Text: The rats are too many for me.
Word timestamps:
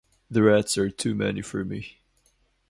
The 0.31 0.41
rats 0.41 0.79
are 0.79 0.89
too 0.89 1.13
many 1.13 1.43
for 1.43 1.63
me. 1.63 1.99